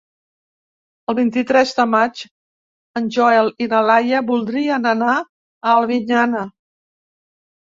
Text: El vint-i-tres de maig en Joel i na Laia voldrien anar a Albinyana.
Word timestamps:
El 1.11 1.17
vint-i-tres 1.17 1.73
de 1.79 1.85
maig 1.91 2.23
en 3.01 3.11
Joel 3.17 3.51
i 3.65 3.69
na 3.75 3.83
Laia 3.89 4.23
voldrien 4.31 4.89
anar 4.93 5.11
a 5.21 5.77
Albinyana. 5.77 6.43